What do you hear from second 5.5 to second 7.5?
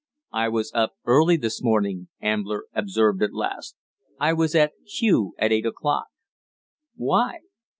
eight o'clock." "Why?"